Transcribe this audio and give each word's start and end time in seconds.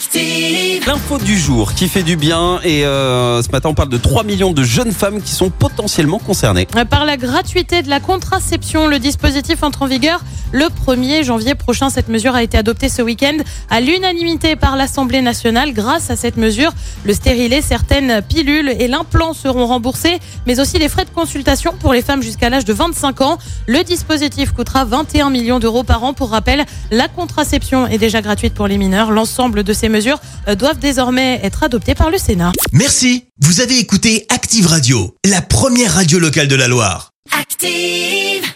Active. 0.00 0.86
L'info 0.86 1.18
du 1.18 1.38
jour 1.38 1.74
qui 1.74 1.86
fait 1.86 2.02
du 2.02 2.16
bien 2.16 2.58
et 2.64 2.86
euh, 2.86 3.42
ce 3.42 3.50
matin 3.50 3.68
on 3.68 3.74
parle 3.74 3.90
de 3.90 3.98
3 3.98 4.24
millions 4.24 4.52
de 4.52 4.62
jeunes 4.62 4.92
femmes 4.92 5.20
qui 5.20 5.32
sont 5.32 5.50
potentiellement 5.50 6.18
concernées. 6.18 6.66
Par 6.88 7.04
la 7.04 7.18
gratuité 7.18 7.82
de 7.82 7.90
la 7.90 8.00
contraception, 8.00 8.86
le 8.86 8.98
dispositif 8.98 9.62
entre 9.62 9.82
en 9.82 9.86
vigueur 9.86 10.24
le 10.52 10.64
1er 10.64 11.22
janvier 11.22 11.54
prochain. 11.54 11.90
Cette 11.90 12.08
mesure 12.08 12.34
a 12.34 12.42
été 12.42 12.56
adoptée 12.56 12.88
ce 12.88 13.02
week-end 13.02 13.36
à 13.68 13.80
l'unanimité 13.80 14.56
par 14.56 14.74
l'Assemblée 14.74 15.20
nationale. 15.20 15.74
Grâce 15.74 16.10
à 16.10 16.16
cette 16.16 16.38
mesure, 16.38 16.72
le 17.04 17.12
stérilet, 17.12 17.60
certaines 17.60 18.22
pilules 18.22 18.70
et 18.70 18.88
l'implant 18.88 19.34
seront 19.34 19.66
remboursés, 19.66 20.18
mais 20.46 20.60
aussi 20.60 20.78
les 20.78 20.88
frais 20.88 21.04
de 21.04 21.10
consultation 21.10 21.74
pour 21.78 21.92
les 21.92 22.02
femmes 22.02 22.22
jusqu'à 22.22 22.48
l'âge 22.48 22.64
de 22.64 22.72
25 22.72 23.20
ans. 23.20 23.38
Le 23.66 23.84
dispositif 23.84 24.52
coûtera 24.52 24.86
21 24.86 25.28
millions 25.28 25.58
d'euros 25.58 25.82
par 25.82 26.02
an. 26.04 26.14
Pour 26.14 26.30
rappel, 26.30 26.64
la 26.90 27.08
contraception 27.08 27.86
est 27.86 27.98
déjà 27.98 28.22
gratuite 28.22 28.54
pour 28.54 28.66
les 28.66 28.78
mineurs. 28.78 29.10
L'ensemble 29.10 29.62
de 29.62 29.72
ces 29.74 29.89
mesures 29.90 30.20
euh, 30.48 30.54
doivent 30.54 30.78
désormais 30.78 31.40
être 31.42 31.62
adoptées 31.62 31.94
par 31.94 32.10
le 32.10 32.18
Sénat. 32.18 32.52
Merci, 32.72 33.24
vous 33.40 33.60
avez 33.60 33.78
écouté 33.78 34.26
Active 34.28 34.66
Radio, 34.66 35.14
la 35.24 35.42
première 35.42 35.94
radio 35.94 36.18
locale 36.18 36.48
de 36.48 36.56
la 36.56 36.68
Loire. 36.68 37.10
Active. 37.38 38.49